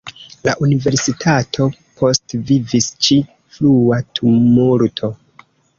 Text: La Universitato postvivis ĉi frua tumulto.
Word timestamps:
La 0.47 0.53
Universitato 0.67 1.67
postvivis 2.01 2.89
ĉi 3.09 3.21
frua 3.59 4.05
tumulto. 4.21 5.17